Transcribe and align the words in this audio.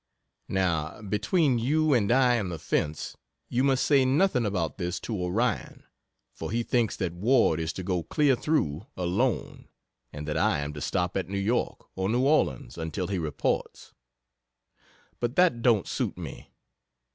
Now, 0.47 0.99
between 1.03 1.59
you 1.59 1.93
and 1.93 2.11
I 2.11 2.33
and 2.37 2.51
the 2.51 2.57
fence 2.57 3.15
you 3.49 3.63
must 3.63 3.85
say 3.85 4.03
nothing 4.03 4.47
about 4.47 4.79
this 4.79 4.99
to 5.01 5.15
Orion, 5.15 5.83
for 6.33 6.49
he 6.49 6.63
thinks 6.63 6.95
that 6.97 7.13
Ward 7.13 7.59
is 7.59 7.71
to 7.73 7.83
go 7.83 8.01
clear 8.01 8.35
through 8.35 8.87
alone, 8.97 9.67
and 10.11 10.27
that 10.27 10.37
I 10.37 10.61
am 10.61 10.73
to 10.73 10.81
stop 10.81 11.15
at 11.15 11.29
New 11.29 11.37
York 11.37 11.85
or 11.95 12.09
New 12.09 12.23
Orleans 12.25 12.79
until 12.79 13.09
he 13.09 13.19
reports. 13.19 13.93
But 15.19 15.35
that 15.35 15.61
don't 15.61 15.85
suit 15.87 16.17
me. 16.17 16.49